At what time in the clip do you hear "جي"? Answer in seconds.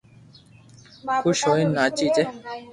2.15-2.23